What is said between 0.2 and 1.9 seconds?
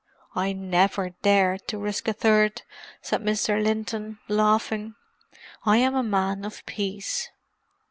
"I never dared to